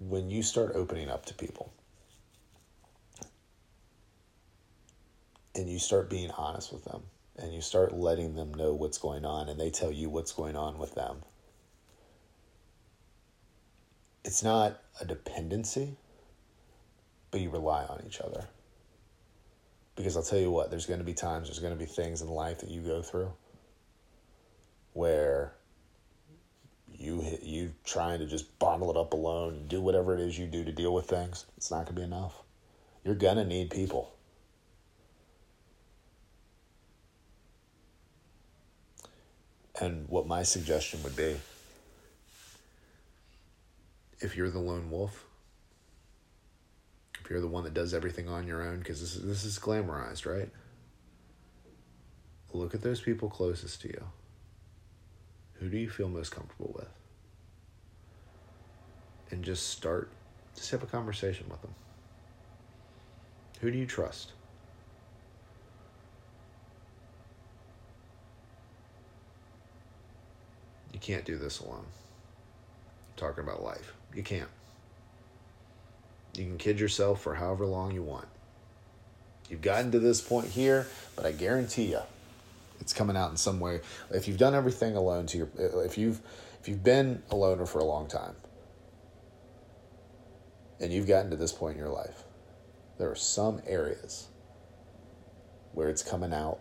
When 0.00 0.30
you 0.30 0.42
start 0.42 0.72
opening 0.74 1.08
up 1.08 1.26
to 1.26 1.34
people, 1.34 1.72
and 5.54 5.68
you 5.68 5.78
start 5.78 6.08
being 6.08 6.30
honest 6.30 6.72
with 6.72 6.84
them 6.84 7.02
and 7.36 7.52
you 7.52 7.60
start 7.60 7.92
letting 7.92 8.34
them 8.34 8.54
know 8.54 8.72
what's 8.72 8.98
going 8.98 9.24
on 9.24 9.48
and 9.48 9.60
they 9.60 9.70
tell 9.70 9.92
you 9.92 10.08
what's 10.08 10.32
going 10.32 10.56
on 10.56 10.78
with 10.78 10.94
them. 10.94 11.16
It's 14.24 14.42
not 14.42 14.80
a 15.00 15.04
dependency, 15.04 15.96
but 17.30 17.40
you 17.40 17.50
rely 17.50 17.84
on 17.84 18.02
each 18.06 18.20
other. 18.20 18.44
Because 19.96 20.16
I'll 20.16 20.22
tell 20.22 20.38
you 20.38 20.50
what, 20.50 20.70
there's 20.70 20.86
going 20.86 21.00
to 21.00 21.04
be 21.04 21.14
times, 21.14 21.48
there's 21.48 21.58
going 21.58 21.72
to 21.72 21.78
be 21.78 21.86
things 21.86 22.22
in 22.22 22.28
life 22.28 22.60
that 22.60 22.70
you 22.70 22.80
go 22.80 23.02
through 23.02 23.32
where 24.94 25.54
you 26.88 27.24
you 27.42 27.72
trying 27.84 28.18
to 28.18 28.26
just 28.26 28.58
bottle 28.58 28.90
it 28.90 28.96
up 28.96 29.12
alone 29.12 29.54
and 29.54 29.68
do 29.68 29.80
whatever 29.80 30.14
it 30.14 30.20
is 30.20 30.38
you 30.38 30.46
do 30.46 30.64
to 30.64 30.72
deal 30.72 30.94
with 30.94 31.06
things. 31.06 31.46
It's 31.56 31.70
not 31.70 31.86
going 31.86 31.94
to 31.96 32.00
be 32.00 32.02
enough. 32.02 32.34
You're 33.04 33.14
going 33.14 33.36
to 33.36 33.44
need 33.44 33.70
people. 33.70 34.14
And 39.80 40.08
what 40.08 40.26
my 40.26 40.42
suggestion 40.42 41.02
would 41.02 41.16
be 41.16 41.36
if 44.22 44.36
you're 44.36 44.50
the 44.50 44.58
lone 44.58 44.90
wolf, 44.90 45.26
if 47.20 47.28
you're 47.28 47.40
the 47.40 47.48
one 47.48 47.64
that 47.64 47.74
does 47.74 47.92
everything 47.92 48.28
on 48.28 48.46
your 48.46 48.62
own, 48.62 48.78
because 48.78 49.00
this 49.00 49.16
is, 49.16 49.22
this 49.24 49.44
is 49.44 49.58
glamorized, 49.58 50.26
right? 50.26 50.50
Look 52.52 52.74
at 52.74 52.82
those 52.82 53.00
people 53.00 53.28
closest 53.28 53.80
to 53.82 53.88
you. 53.88 54.04
Who 55.54 55.68
do 55.68 55.76
you 55.76 55.88
feel 55.88 56.08
most 56.08 56.30
comfortable 56.30 56.72
with? 56.76 56.88
And 59.30 59.42
just 59.42 59.70
start, 59.70 60.10
just 60.54 60.70
have 60.70 60.82
a 60.82 60.86
conversation 60.86 61.46
with 61.48 61.62
them. 61.62 61.74
Who 63.60 63.70
do 63.70 63.78
you 63.78 63.86
trust? 63.86 64.32
You 70.92 70.98
can't 70.98 71.24
do 71.24 71.38
this 71.38 71.60
alone. 71.60 71.86
I'm 71.86 73.16
talking 73.16 73.42
about 73.42 73.62
life. 73.62 73.94
You 74.14 74.22
can't. 74.22 74.48
You 76.36 76.44
can 76.44 76.58
kid 76.58 76.80
yourself 76.80 77.22
for 77.22 77.34
however 77.34 77.66
long 77.66 77.92
you 77.92 78.02
want. 78.02 78.28
You've 79.48 79.62
gotten 79.62 79.90
to 79.92 79.98
this 79.98 80.20
point 80.20 80.48
here, 80.48 80.86
but 81.14 81.26
I 81.26 81.32
guarantee 81.32 81.90
you, 81.90 82.00
it's 82.80 82.92
coming 82.92 83.16
out 83.16 83.30
in 83.30 83.36
some 83.36 83.60
way. 83.60 83.80
If 84.10 84.26
you've 84.26 84.38
done 84.38 84.54
everything 84.54 84.96
alone 84.96 85.26
to 85.26 85.38
your, 85.38 85.48
if 85.84 85.98
you've, 85.98 86.20
if 86.60 86.68
you've 86.68 86.82
been 86.82 87.22
a 87.30 87.36
loner 87.36 87.66
for 87.66 87.78
a 87.78 87.84
long 87.84 88.08
time, 88.08 88.34
and 90.80 90.92
you've 90.92 91.06
gotten 91.06 91.30
to 91.30 91.36
this 91.36 91.52
point 91.52 91.74
in 91.74 91.78
your 91.78 91.92
life, 91.92 92.24
there 92.98 93.10
are 93.10 93.16
some 93.16 93.60
areas 93.66 94.28
where 95.72 95.88
it's 95.88 96.02
coming 96.02 96.32
out, 96.32 96.60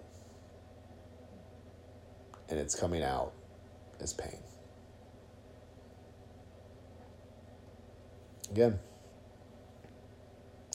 and 2.50 2.60
it's 2.60 2.75
coming 2.75 3.03
out 3.03 3.31
as 4.00 4.13
pain. 4.13 4.39
Again, 8.51 8.79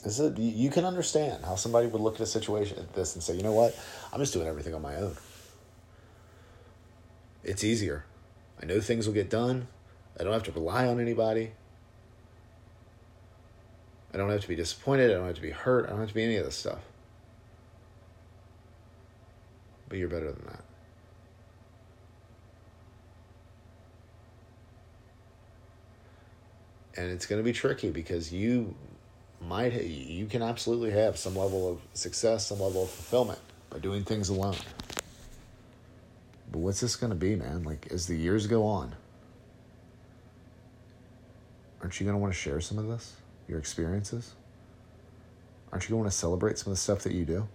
this 0.03 0.19
is 0.19 0.39
a, 0.39 0.41
you 0.41 0.71
can 0.71 0.85
understand 0.85 1.45
how 1.45 1.57
somebody 1.57 1.87
would 1.87 2.01
look 2.01 2.15
at 2.15 2.21
a 2.21 2.27
situation 2.27 2.79
like 2.79 2.93
this 2.95 3.15
and 3.15 3.23
say, 3.23 3.37
you 3.37 3.43
know 3.43 3.53
what, 3.53 3.79
I'm 4.13 4.21
just 4.21 4.33
doing 4.33 4.47
everything 4.47 4.75
on 4.75 4.83
my 4.83 4.97
own. 4.97 5.17
It's 7.45 7.63
easier. 7.63 8.05
I 8.61 8.67
know 8.67 8.81
things 8.81 9.07
will 9.07 9.15
get 9.15 9.29
done. 9.29 9.69
I 10.19 10.25
don't 10.25 10.33
have 10.33 10.45
to 10.45 10.53
rely 10.53 10.87
on 10.87 11.01
anybody. 11.01 11.53
I 14.15 14.17
don't 14.17 14.31
have 14.31 14.41
to 14.41 14.49
be 14.49 14.57
disappointed. 14.57 15.11
I 15.11 15.15
don't 15.15 15.27
have 15.27 15.37
to 15.37 15.43
be 15.43 15.51
hurt. 15.51 15.87
I 15.87 15.91
don't 15.91 16.01
have 16.01 16.09
to 16.09 16.15
be 16.15 16.25
any 16.25 16.37
of 16.37 16.45
this 16.47 16.57
stuff. 16.57 16.81
But 19.89 19.99
you're 19.99 20.09
better 20.09 20.33
than 20.33 20.47
that. 20.47 20.65
And 26.97 27.11
it's 27.11 27.27
going 27.27 27.41
to 27.41 27.45
be 27.45 27.53
tricky 27.53 27.91
because 27.91 28.33
you 28.33 28.75
might 29.41 29.73
you 29.85 30.27
can 30.27 30.43
absolutely 30.43 30.91
have 30.91 31.17
some 31.17 31.37
level 31.37 31.71
of 31.71 31.81
success, 31.95 32.47
some 32.47 32.61
level 32.61 32.85
of 32.85 32.91
fulfillment 32.91 33.39
by 33.71 33.79
doing 33.79 34.05
things 34.05 34.29
alone. 34.29 34.57
But 36.51 36.59
what's 36.59 36.81
this 36.81 36.97
going 36.97 37.11
to 37.11 37.17
be, 37.17 37.37
man? 37.37 37.65
Like 37.65 37.89
as 37.91 38.07
the 38.07 38.17
years 38.17 38.47
go 38.47 38.65
on, 38.65 38.95
aren't 41.81 42.01
you 42.01 42.05
going 42.05 42.15
to 42.15 42.21
want 42.21 42.33
to 42.33 42.39
share 42.39 42.61
some 42.61 42.79
of 42.79 42.87
this, 42.89 43.17
your 43.49 43.59
experiences? 43.59 44.35
Aren't 45.73 45.85
you 45.85 45.91
going 45.91 46.01
to 46.01 46.05
want 46.05 46.13
to 46.13 46.19
celebrate 46.19 46.59
some 46.59 46.71
of 46.71 46.79
the 46.79 46.83
stuff 46.83 47.01
that 47.01 47.13
you 47.13 47.25
do? 47.25 47.49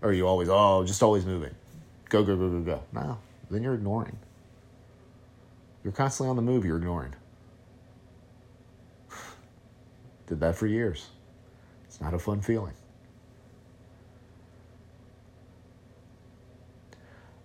Or 0.00 0.10
are 0.10 0.12
you 0.12 0.26
always, 0.26 0.48
oh, 0.48 0.84
just 0.84 1.02
always 1.02 1.26
moving? 1.26 1.54
Go, 2.08 2.22
go, 2.22 2.36
go, 2.36 2.48
go, 2.48 2.60
go. 2.60 2.82
No, 2.92 3.18
then 3.50 3.62
you're 3.62 3.74
ignoring. 3.74 4.16
You're 5.82 5.92
constantly 5.92 6.30
on 6.30 6.36
the 6.36 6.42
move, 6.42 6.64
you're 6.64 6.76
ignoring. 6.76 7.14
Did 10.26 10.40
that 10.40 10.56
for 10.56 10.66
years. 10.66 11.08
It's 11.84 12.00
not 12.00 12.14
a 12.14 12.18
fun 12.18 12.40
feeling. 12.40 12.74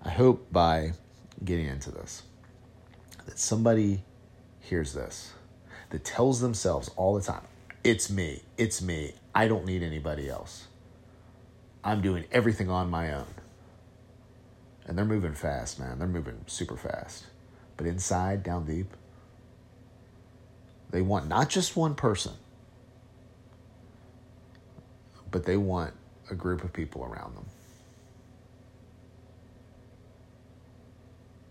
I 0.04 0.10
hope 0.10 0.52
by 0.52 0.94
getting 1.44 1.68
into 1.68 1.92
this 1.92 2.24
that 3.26 3.38
somebody 3.38 4.04
hears 4.60 4.94
this 4.94 5.34
that 5.90 6.04
tells 6.04 6.40
themselves 6.42 6.90
all 6.96 7.14
the 7.14 7.22
time, 7.22 7.46
It's 7.84 8.10
me. 8.10 8.44
It's 8.58 8.82
me. 8.82 9.14
I 9.34 9.48
don't 9.48 9.66
need 9.66 9.84
anybody 9.84 10.30
else. 10.30 10.68
I'm 11.84 12.02
doing 12.02 12.26
everything 12.32 12.70
on 12.70 12.90
my 12.90 13.14
own. 13.14 13.34
And 14.86 14.98
they're 14.98 15.06
moving 15.06 15.34
fast, 15.34 15.80
man. 15.80 16.00
They're 16.00 16.08
moving 16.08 16.42
super 16.48 16.78
fast. 16.78 17.26
But 17.78 17.88
inside, 17.88 18.44
down 18.44 18.66
deep, 18.66 18.94
they 20.92 21.02
want 21.02 21.28
not 21.28 21.50
just 21.50 21.76
one 21.76 21.96
person, 21.96 22.34
but 25.32 25.46
they 25.46 25.58
want 25.58 25.94
a 26.30 26.36
group 26.36 26.64
of 26.64 26.72
people 26.72 27.04
around 27.04 27.36
them 27.36 27.46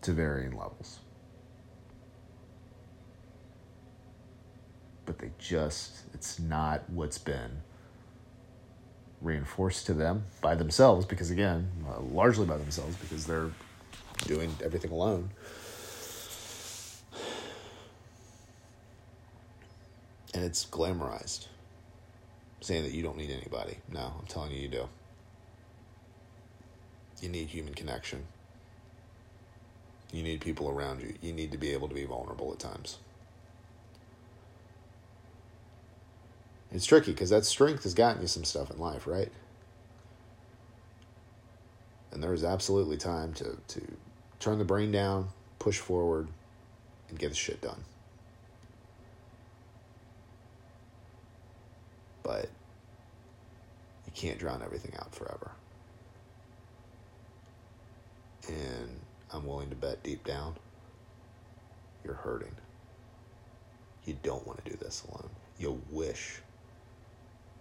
to 0.03 0.13
varying 0.13 0.53
levels. 0.53 1.01
But 5.07 5.19
they 5.19 5.31
just, 5.39 6.05
it's 6.15 6.39
not 6.39 6.89
what's 6.89 7.19
been 7.19 7.63
reinforced 9.21 9.87
to 9.87 9.95
them 9.95 10.25
by 10.41 10.55
themselves 10.55 11.05
because 11.05 11.31
again 11.31 11.69
uh, 11.89 12.01
largely 12.01 12.47
by 12.47 12.57
themselves 12.57 12.97
because 12.97 13.27
they're 13.27 13.51
doing 14.25 14.55
everything 14.65 14.91
alone 14.91 15.29
and 20.33 20.43
it's 20.43 20.65
glamorized 20.65 21.49
saying 22.61 22.83
that 22.83 22.93
you 22.93 23.02
don't 23.02 23.17
need 23.17 23.31
anybody. 23.31 23.79
No 23.90 24.12
i'm 24.19 24.26
telling 24.26 24.52
you 24.52 24.61
you 24.61 24.69
do. 24.69 24.88
You 27.21 27.29
need 27.29 27.49
human 27.49 27.75
connection. 27.75 28.25
You 30.12 30.23
need 30.23 30.40
people 30.40 30.69
around 30.69 31.02
you. 31.02 31.14
You 31.21 31.33
need 31.33 31.52
to 31.52 31.59
be 31.59 31.73
able 31.73 31.88
to 31.88 31.95
be 31.95 32.05
vulnerable 32.05 32.52
at 32.52 32.59
times. 32.59 32.99
It's 36.73 36.87
tricky 36.87 37.12
because 37.12 37.31
that 37.31 37.45
strength 37.45 37.83
has 37.83 37.95
gotten 37.95 38.23
you 38.23 38.29
some 38.29 38.45
stuff 38.45 38.71
in 38.71 38.79
life, 38.79 39.07
right? 39.07 39.31
And 42.12 42.23
there 42.23 42.33
is 42.33 42.45
absolutely 42.45 42.97
time 42.97 43.33
to, 43.35 43.57
to 43.69 43.83
turn 44.38 44.59
the 44.59 44.64
brain 44.64 44.90
down, 44.90 45.29
push 45.59 45.79
forward, 45.79 46.29
and 47.09 47.19
get 47.19 47.31
the 47.31 47.35
shit 47.35 47.61
done. 47.61 47.85
But 52.31 52.49
you 54.07 54.13
can't 54.15 54.39
drown 54.39 54.63
everything 54.63 54.93
out 55.01 55.13
forever. 55.13 55.51
And 58.47 59.01
I'm 59.33 59.45
willing 59.45 59.69
to 59.71 59.75
bet 59.75 60.01
deep 60.05 60.25
down, 60.25 60.55
you're 62.05 62.15
hurting. 62.15 62.55
You 64.05 64.17
don't 64.23 64.47
want 64.47 64.65
to 64.65 64.71
do 64.71 64.77
this 64.77 65.05
alone. 65.09 65.29
You 65.59 65.83
wish 65.91 66.39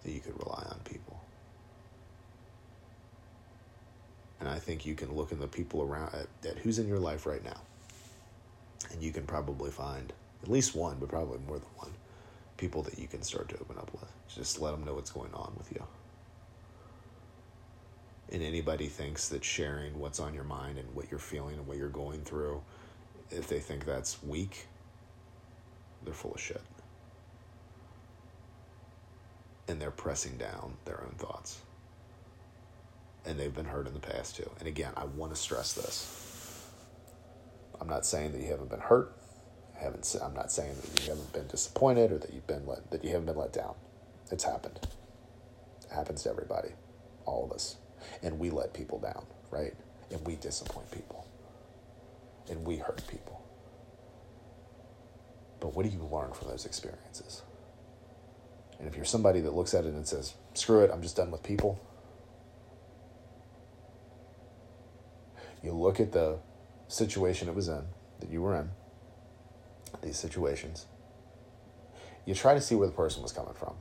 that 0.04 0.12
you 0.12 0.20
could 0.20 0.38
rely 0.38 0.64
on 0.70 0.78
people. 0.84 1.20
And 4.38 4.48
I 4.48 4.60
think 4.60 4.86
you 4.86 4.94
can 4.94 5.16
look 5.16 5.32
in 5.32 5.40
the 5.40 5.48
people 5.48 5.82
around 5.82 6.14
at, 6.14 6.48
at 6.48 6.58
who's 6.58 6.78
in 6.78 6.86
your 6.86 7.00
life 7.00 7.26
right 7.26 7.44
now. 7.44 7.60
And 8.92 9.02
you 9.02 9.10
can 9.10 9.24
probably 9.24 9.72
find 9.72 10.12
at 10.44 10.48
least 10.48 10.76
one, 10.76 10.98
but 11.00 11.08
probably 11.08 11.38
more 11.44 11.58
than 11.58 11.68
one, 11.76 11.90
people 12.60 12.82
that 12.82 12.98
you 12.98 13.08
can 13.08 13.22
start 13.22 13.48
to 13.48 13.58
open 13.58 13.78
up 13.78 13.90
with. 13.92 14.12
Just 14.28 14.60
let 14.60 14.70
them 14.72 14.84
know 14.84 14.94
what's 14.94 15.10
going 15.10 15.32
on 15.34 15.52
with 15.56 15.72
you. 15.72 15.82
And 18.32 18.42
anybody 18.42 18.86
thinks 18.86 19.28
that 19.30 19.42
sharing 19.42 19.98
what's 19.98 20.20
on 20.20 20.34
your 20.34 20.44
mind 20.44 20.78
and 20.78 20.94
what 20.94 21.10
you're 21.10 21.18
feeling 21.18 21.56
and 21.56 21.66
what 21.66 21.78
you're 21.78 21.88
going 21.88 22.20
through, 22.22 22.62
if 23.30 23.48
they 23.48 23.58
think 23.58 23.84
that's 23.84 24.22
weak, 24.22 24.66
they're 26.04 26.14
full 26.14 26.34
of 26.34 26.40
shit 26.40 26.62
and 29.70 29.80
they're 29.80 29.90
pressing 29.90 30.36
down 30.36 30.74
their 30.84 31.00
own 31.02 31.14
thoughts. 31.16 31.60
And 33.24 33.38
they've 33.38 33.54
been 33.54 33.66
hurt 33.66 33.86
in 33.86 33.94
the 33.94 34.00
past 34.00 34.36
too. 34.36 34.50
And 34.58 34.66
again, 34.66 34.92
I 34.96 35.04
want 35.04 35.32
to 35.32 35.40
stress 35.40 35.74
this. 35.74 36.68
I'm 37.80 37.88
not 37.88 38.04
saying 38.04 38.32
that 38.32 38.40
you 38.40 38.48
haven't 38.48 38.68
been 38.68 38.80
hurt. 38.80 39.16
Haven't. 39.80 40.14
I'm 40.22 40.34
not 40.34 40.52
saying 40.52 40.74
that 40.74 41.02
you 41.02 41.08
haven't 41.08 41.32
been 41.32 41.46
disappointed 41.46 42.12
or 42.12 42.18
that 42.18 42.34
you've 42.34 42.46
been 42.46 42.66
let, 42.66 42.90
that 42.90 43.02
you 43.02 43.10
haven't 43.10 43.26
been 43.26 43.36
let 43.36 43.52
down. 43.52 43.74
It's 44.30 44.44
happened. 44.44 44.78
It 45.82 45.92
happens 45.92 46.22
to 46.24 46.30
everybody, 46.30 46.70
all 47.24 47.44
of 47.46 47.52
us, 47.52 47.76
and 48.22 48.38
we 48.38 48.50
let 48.50 48.74
people 48.74 48.98
down, 48.98 49.24
right? 49.50 49.72
And 50.10 50.24
we 50.26 50.36
disappoint 50.36 50.90
people, 50.90 51.26
and 52.50 52.66
we 52.66 52.76
hurt 52.76 53.02
people. 53.08 53.40
But 55.60 55.74
what 55.74 55.86
do 55.86 55.92
you 55.92 56.02
learn 56.04 56.32
from 56.32 56.48
those 56.48 56.66
experiences? 56.66 57.42
And 58.78 58.86
if 58.86 58.96
you're 58.96 59.04
somebody 59.04 59.40
that 59.40 59.54
looks 59.54 59.72
at 59.74 59.84
it 59.84 59.94
and 59.94 60.06
says, 60.06 60.34
screw 60.54 60.84
it, 60.84 60.90
I'm 60.92 61.02
just 61.02 61.16
done 61.16 61.30
with 61.30 61.42
people, 61.42 61.80
you 65.62 65.72
look 65.72 66.00
at 66.00 66.12
the 66.12 66.38
situation 66.88 67.48
it 67.48 67.54
was 67.54 67.68
in, 67.68 67.84
that 68.20 68.30
you 68.30 68.42
were 68.42 68.56
in, 68.56 68.70
these 70.02 70.18
situations, 70.18 70.86
you 72.24 72.34
try 72.34 72.54
to 72.54 72.60
see 72.60 72.74
where 72.74 72.86
the 72.86 72.94
person 72.94 73.22
was 73.22 73.32
coming 73.32 73.54
from. 73.54 73.74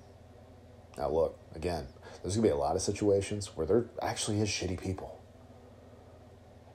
Now, 0.98 1.10
look, 1.10 1.40
again, 1.56 1.88
there's 2.22 2.36
going 2.36 2.48
to 2.48 2.50
be 2.50 2.50
a 2.50 2.58
lot 2.58 2.76
of 2.76 2.82
situations 2.82 3.56
where 3.56 3.66
there 3.66 3.86
actually 4.02 4.42
is 4.42 4.50
shitty 4.50 4.82
people. 4.82 5.20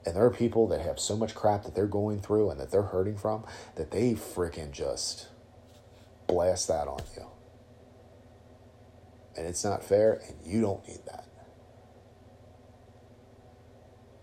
And 0.05 0.15
there 0.15 0.25
are 0.25 0.31
people 0.31 0.67
that 0.67 0.81
have 0.81 0.99
so 0.99 1.17
much 1.17 1.33
crap 1.33 1.63
that 1.63 1.73
they're 1.73 1.87
going 1.87 2.19
through 2.21 2.51
and 2.51 2.59
that 2.59 2.71
they're 2.71 2.83
hurting 2.83 3.17
from 3.17 3.43
that 3.75 3.91
they 3.91 4.13
freaking 4.13 4.71
just 4.71 5.27
blast 6.27 6.67
that 6.67 6.87
on 6.87 7.01
you 7.15 7.25
and 9.37 9.45
it's 9.45 9.63
not 9.63 9.83
fair, 9.83 10.21
and 10.27 10.35
you 10.45 10.61
don't 10.61 10.87
need 10.87 11.01
that. 11.05 11.27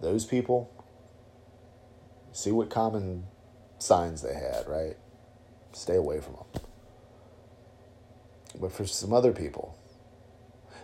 Those 0.01 0.25
people, 0.25 0.73
see 2.33 2.51
what 2.51 2.71
common 2.71 3.25
signs 3.83 4.23
they 4.23 4.35
had, 4.35 4.66
right? 4.66 4.97
Stay 5.73 5.97
away 5.97 6.21
from 6.21 6.35
them. 6.35 6.62
But 8.61 8.73
for 8.73 8.87
some 8.87 9.12
other 9.12 9.33
people, 9.33 9.77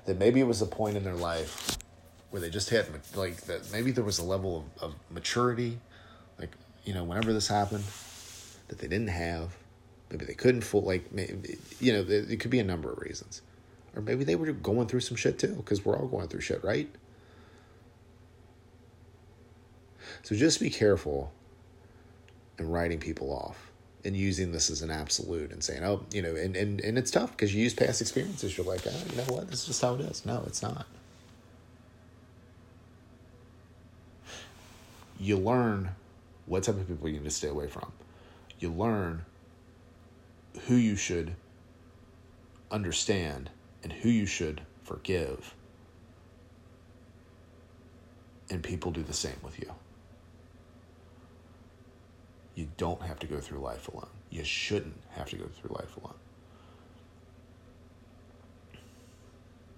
that 0.06 0.18
maybe 0.18 0.40
it 0.40 0.46
was 0.46 0.62
a 0.62 0.66
point 0.66 0.96
in 0.96 1.04
their 1.04 1.14
life 1.14 1.76
where 2.30 2.40
they 2.40 2.50
just 2.50 2.70
had 2.70 2.87
like 3.14 3.42
that 3.42 3.70
maybe 3.72 3.90
there 3.90 4.04
was 4.04 4.18
a 4.18 4.24
level 4.24 4.66
of, 4.76 4.82
of 4.82 4.94
maturity 5.11 5.78
like 6.38 6.50
you 6.84 6.92
know 6.92 7.02
whenever 7.02 7.32
this 7.32 7.48
happened 7.48 7.84
that 8.68 8.78
they 8.78 8.87
didn't 8.87 9.08
have 9.08 9.56
maybe 10.11 10.26
they 10.26 10.34
couldn't 10.34 10.61
full 10.61 10.82
like 10.82 11.11
maybe, 11.11 11.56
you 11.80 11.92
know 11.92 12.04
it 12.06 12.38
could 12.38 12.50
be 12.50 12.58
a 12.58 12.64
number 12.64 12.92
of 12.92 12.98
reasons 12.98 13.40
or 13.98 14.02
maybe 14.02 14.22
they 14.22 14.37
were 14.37 14.52
going 14.52 14.87
through 14.87 15.00
some 15.00 15.16
shit 15.16 15.38
too, 15.40 15.54
because 15.54 15.84
we're 15.84 15.98
all 15.98 16.06
going 16.06 16.28
through 16.28 16.40
shit, 16.40 16.62
right? 16.62 16.88
So 20.22 20.37
just 20.37 20.61
be 20.61 20.70
careful 20.70 21.32
in 22.58 22.68
writing 22.68 22.98
people 22.98 23.32
off 23.32 23.70
and 24.04 24.16
using 24.16 24.52
this 24.52 24.70
as 24.70 24.82
an 24.82 24.90
absolute 24.90 25.50
and 25.50 25.62
saying, 25.62 25.84
oh, 25.84 26.04
you 26.12 26.22
know, 26.22 26.34
and, 26.34 26.56
and, 26.56 26.80
and 26.80 26.98
it's 26.98 27.10
tough 27.10 27.30
because 27.32 27.54
you 27.54 27.62
use 27.62 27.74
past 27.74 28.00
experiences. 28.00 28.56
You're 28.56 28.66
like, 28.66 28.86
oh, 28.86 28.92
you 29.10 29.16
know 29.16 29.24
what? 29.24 29.50
This 29.50 29.60
is 29.60 29.66
just 29.66 29.82
how 29.82 29.94
it 29.94 30.00
is. 30.02 30.24
No, 30.24 30.42
it's 30.46 30.62
not. 30.62 30.86
You 35.20 35.36
learn 35.36 35.90
what 36.46 36.62
type 36.62 36.76
of 36.76 36.86
people 36.86 37.08
you 37.08 37.18
need 37.18 37.24
to 37.24 37.30
stay 37.30 37.48
away 37.48 37.66
from. 37.66 37.92
You 38.60 38.72
learn 38.72 39.24
who 40.66 40.76
you 40.76 40.96
should 40.96 41.34
understand 42.70 43.50
and 43.82 43.92
who 43.92 44.08
you 44.08 44.26
should 44.26 44.62
forgive. 44.84 45.54
And 48.50 48.62
people 48.62 48.90
do 48.90 49.02
the 49.02 49.12
same 49.12 49.36
with 49.42 49.58
you. 49.58 49.70
You 52.58 52.66
don't 52.76 53.00
have 53.02 53.20
to 53.20 53.28
go 53.28 53.38
through 53.38 53.60
life 53.60 53.86
alone. 53.86 54.08
You 54.30 54.42
shouldn't 54.42 55.00
have 55.10 55.30
to 55.30 55.36
go 55.36 55.44
through 55.44 55.76
life 55.76 55.96
alone. 55.96 56.16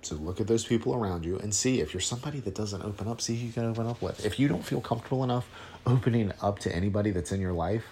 So 0.01 0.15
look 0.15 0.41
at 0.41 0.47
those 0.47 0.65
people 0.65 0.95
around 0.95 1.27
you 1.27 1.39
and 1.39 1.55
see 1.55 1.83
if 1.83 1.93
you're 1.93 2.01
somebody 2.01 2.41
that 2.41 2.55
doesn't 2.55 2.81
open 2.81 3.07
up, 3.07 3.21
see 3.21 3.37
who 3.37 3.49
you 3.49 3.53
can 3.53 3.67
open 3.67 3.87
up 3.87 4.01
with. 4.01 4.25
If 4.25 4.41
you 4.41 4.49
don't 4.49 4.65
feel 4.65 4.81
comfortable 4.81 5.23
enough 5.23 5.47
opening 5.85 6.33
up 6.41 6.59
to 6.61 6.75
anybody 6.75 7.11
that's 7.11 7.33
in 7.33 7.41
your 7.43 7.53
life, 7.53 7.85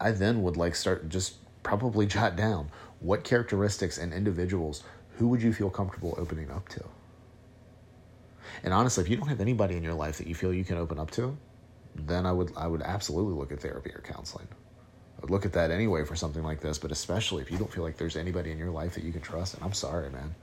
I 0.00 0.10
then 0.10 0.42
would 0.42 0.56
like 0.56 0.74
start 0.74 1.08
just 1.08 1.36
probably 1.62 2.06
jot 2.16 2.34
down 2.34 2.72
what 2.98 3.22
characteristics 3.22 3.98
and 3.98 4.12
individuals 4.12 4.82
who 5.18 5.28
would 5.28 5.42
you 5.42 5.52
feel 5.52 5.70
comfortable 5.70 6.16
opening 6.18 6.50
up 6.50 6.68
to? 6.70 6.84
And 8.64 8.74
honestly, 8.74 9.04
if 9.04 9.08
you 9.08 9.16
don't 9.16 9.28
have 9.28 9.40
anybody 9.40 9.76
in 9.76 9.84
your 9.84 9.94
life 9.94 10.18
that 10.18 10.26
you 10.26 10.34
feel 10.34 10.52
you 10.52 10.64
can 10.64 10.76
open 10.76 10.98
up 10.98 11.12
to, 11.12 11.38
then 11.96 12.26
I 12.26 12.32
would 12.32 12.52
I 12.56 12.66
would 12.66 12.82
absolutely 12.82 13.34
look 13.34 13.52
at 13.52 13.60
therapy 13.60 13.90
or 13.90 14.02
counseling. 14.02 14.48
I 15.16 15.20
would 15.20 15.30
look 15.30 15.46
at 15.46 15.52
that 15.54 15.70
anyway 15.70 16.04
for 16.04 16.14
something 16.14 16.42
like 16.42 16.60
this, 16.60 16.78
but 16.78 16.92
especially 16.92 17.42
if 17.42 17.50
you 17.50 17.56
don't 17.56 17.72
feel 17.72 17.82
like 17.82 17.96
there's 17.96 18.16
anybody 18.16 18.50
in 18.50 18.58
your 18.58 18.70
life 18.70 18.94
that 18.94 19.04
you 19.04 19.12
can 19.12 19.22
trust, 19.22 19.54
and 19.54 19.64
I'm 19.64 19.72
sorry, 19.72 20.10
man. 20.10 20.34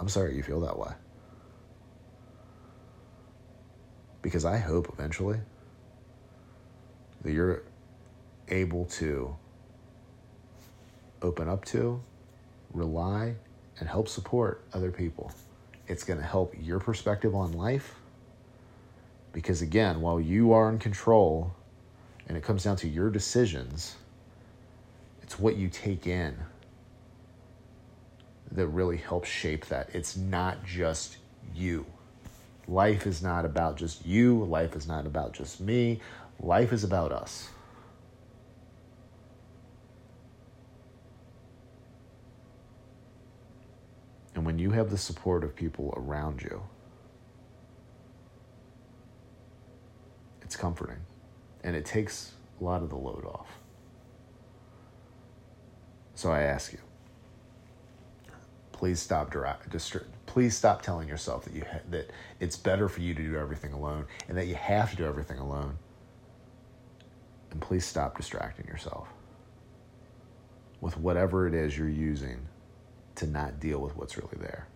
I'm 0.00 0.08
sorry 0.08 0.34
you 0.34 0.42
feel 0.42 0.60
that 0.60 0.76
way. 0.76 0.90
Because 4.20 4.44
I 4.44 4.58
hope 4.58 4.88
eventually 4.92 5.38
that 7.22 7.32
you're 7.32 7.62
able 8.48 8.86
to 8.86 9.36
open 11.22 11.48
up 11.48 11.64
to, 11.66 12.02
rely, 12.72 13.36
and 13.78 13.88
help 13.88 14.08
support 14.08 14.64
other 14.72 14.90
people. 14.90 15.32
It's 15.86 16.04
going 16.04 16.18
to 16.18 16.26
help 16.26 16.54
your 16.60 16.80
perspective 16.80 17.34
on 17.34 17.52
life. 17.52 17.94
Because 19.32 19.62
again, 19.62 20.00
while 20.00 20.20
you 20.20 20.52
are 20.52 20.68
in 20.68 20.78
control 20.78 21.54
and 22.28 22.36
it 22.36 22.42
comes 22.42 22.64
down 22.64 22.76
to 22.76 22.88
your 22.88 23.10
decisions, 23.10 23.96
it's 25.22 25.38
what 25.38 25.56
you 25.56 25.68
take 25.68 26.06
in 26.06 26.36
that 28.52 28.66
really 28.66 28.98
helps 28.98 29.28
shape 29.28 29.66
that. 29.66 29.88
It's 29.94 30.16
not 30.16 30.64
just 30.64 31.16
you. 31.54 31.86
Life 32.68 33.06
is 33.06 33.22
not 33.22 33.44
about 33.44 33.76
just 33.76 34.04
you. 34.06 34.44
Life 34.44 34.76
is 34.76 34.86
not 34.86 35.06
about 35.06 35.32
just 35.32 35.60
me. 35.60 36.00
Life 36.38 36.72
is 36.72 36.84
about 36.84 37.12
us. 37.12 37.48
And 44.34 44.46
when 44.46 44.58
you 44.58 44.70
have 44.70 44.90
the 44.90 44.98
support 44.98 45.44
of 45.44 45.54
people 45.54 45.92
around 45.96 46.42
you, 46.42 46.62
comforting 50.62 51.04
and 51.64 51.74
it 51.74 51.84
takes 51.84 52.34
a 52.60 52.64
lot 52.64 52.84
of 52.84 52.88
the 52.88 52.94
load 52.96 53.24
off. 53.26 53.48
So 56.14 56.30
I 56.30 56.42
ask 56.42 56.72
you, 56.72 56.78
please 58.70 59.00
stop 59.00 59.32
distri- 59.32 60.06
please 60.26 60.56
stop 60.56 60.80
telling 60.80 61.08
yourself 61.08 61.44
that 61.46 61.52
you 61.52 61.64
ha- 61.68 61.80
that 61.90 62.12
it's 62.38 62.56
better 62.56 62.88
for 62.88 63.00
you 63.00 63.12
to 63.12 63.22
do 63.22 63.36
everything 63.36 63.72
alone 63.72 64.06
and 64.28 64.38
that 64.38 64.46
you 64.46 64.54
have 64.54 64.90
to 64.92 64.96
do 64.96 65.04
everything 65.04 65.38
alone. 65.38 65.78
And 67.50 67.60
please 67.60 67.84
stop 67.84 68.16
distracting 68.16 68.68
yourself 68.68 69.08
with 70.80 70.96
whatever 70.96 71.48
it 71.48 71.54
is 71.54 71.76
you're 71.76 71.88
using 71.88 72.38
to 73.16 73.26
not 73.26 73.58
deal 73.58 73.80
with 73.80 73.96
what's 73.96 74.16
really 74.16 74.38
there. 74.38 74.68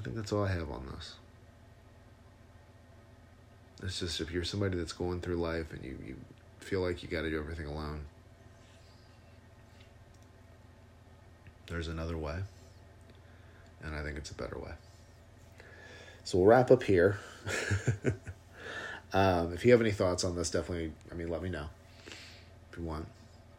think 0.11 0.23
that's 0.23 0.33
all 0.33 0.43
I 0.43 0.51
have 0.51 0.69
on 0.69 0.85
this. 0.93 1.13
It's 3.81 3.99
just 3.99 4.19
if 4.19 4.29
you're 4.29 4.43
somebody 4.43 4.77
that's 4.77 4.91
going 4.91 5.21
through 5.21 5.37
life 5.37 5.71
and 5.71 5.83
you, 5.85 5.97
you 6.05 6.15
feel 6.59 6.81
like 6.81 7.01
you 7.01 7.07
got 7.07 7.21
to 7.21 7.29
do 7.29 7.39
everything 7.39 7.65
alone, 7.65 8.01
there's 11.67 11.87
another 11.87 12.17
way. 12.17 12.39
And 13.83 13.95
I 13.95 14.03
think 14.03 14.17
it's 14.17 14.31
a 14.31 14.35
better 14.35 14.59
way. 14.59 14.71
So 16.25 16.39
we'll 16.39 16.47
wrap 16.47 16.71
up 16.71 16.83
here. 16.83 17.17
um, 19.13 19.53
if 19.53 19.65
you 19.65 19.71
have 19.71 19.81
any 19.81 19.91
thoughts 19.91 20.25
on 20.25 20.35
this, 20.35 20.51
definitely, 20.51 20.91
I 21.09 21.15
mean, 21.15 21.29
let 21.29 21.41
me 21.41 21.49
know. 21.49 21.67
If 22.69 22.77
you 22.77 22.83
want, 22.83 23.07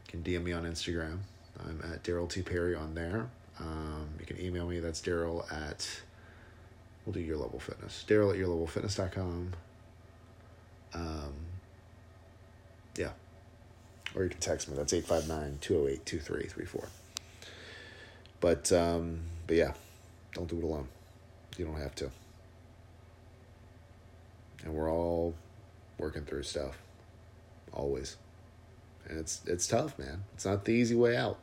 you 0.06 0.10
can 0.10 0.22
DM 0.22 0.44
me 0.44 0.52
on 0.52 0.64
Instagram. 0.64 1.20
I'm 1.58 1.80
at 1.90 2.04
Daryl 2.04 2.28
T. 2.28 2.42
Perry 2.42 2.74
on 2.74 2.94
there. 2.94 3.30
Um, 3.58 4.10
you 4.20 4.26
can 4.26 4.38
email 4.38 4.68
me. 4.68 4.80
That's 4.80 5.00
Daryl 5.00 5.50
at 5.50 6.02
we'll 7.04 7.12
do 7.12 7.20
your 7.20 7.36
level 7.36 7.58
fitness. 7.58 8.04
Daryl 8.06 8.30
at 8.32 8.38
yourlevelfitness.com. 8.38 9.52
Um, 10.94 11.32
yeah. 12.96 13.10
Or 14.14 14.24
you 14.24 14.28
can 14.28 14.40
text 14.40 14.68
me. 14.68 14.76
That's 14.76 14.92
859 14.92 15.58
208 15.60 16.06
2334. 16.06 16.88
But, 18.40 18.72
um, 18.72 19.20
but 19.46 19.56
yeah, 19.56 19.72
don't 20.34 20.48
do 20.48 20.58
it 20.58 20.64
alone. 20.64 20.88
You 21.56 21.64
don't 21.64 21.80
have 21.80 21.94
to. 21.96 22.10
And 24.64 24.74
we're 24.74 24.90
all 24.90 25.34
working 25.98 26.24
through 26.24 26.42
stuff. 26.44 26.78
Always. 27.72 28.16
And 29.08 29.18
it's 29.18 29.40
it's 29.46 29.66
tough, 29.66 29.98
man. 29.98 30.24
It's 30.34 30.44
not 30.44 30.64
the 30.64 30.72
easy 30.72 30.94
way 30.94 31.16
out. 31.16 31.38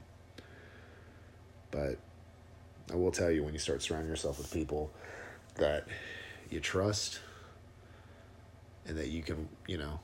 But 1.72 1.98
I 2.92 2.96
will 2.96 3.12
tell 3.12 3.30
you 3.30 3.44
when 3.44 3.54
you 3.54 3.60
start 3.60 3.82
surrounding 3.82 4.10
yourself 4.10 4.38
with 4.38 4.52
people 4.52 4.92
that 5.60 5.88
you 6.50 6.60
trust 6.60 7.20
and 8.86 8.98
that 8.98 9.08
you 9.08 9.22
can, 9.22 9.48
you 9.68 9.78
know, 9.78 10.00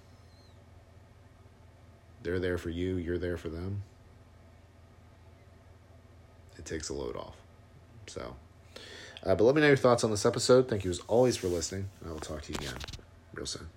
they're 2.23 2.39
there 2.39 2.57
for 2.57 2.69
you, 2.69 2.95
you're 2.97 3.17
there 3.17 3.37
for 3.37 3.49
them. 3.49 3.83
It 6.57 6.65
takes 6.65 6.89
a 6.89 6.93
load 6.93 7.15
off. 7.15 7.35
So, 8.07 8.35
uh, 9.25 9.35
but 9.35 9.43
let 9.43 9.55
me 9.55 9.61
know 9.61 9.67
your 9.67 9.77
thoughts 9.77 10.03
on 10.03 10.11
this 10.11 10.25
episode. 10.25 10.67
Thank 10.67 10.85
you 10.85 10.91
as 10.91 10.99
always 11.07 11.37
for 11.37 11.47
listening, 11.47 11.89
and 12.01 12.09
I 12.09 12.13
will 12.13 12.19
talk 12.19 12.41
to 12.43 12.51
you 12.51 12.59
again 12.59 12.77
real 13.33 13.45
soon. 13.45 13.67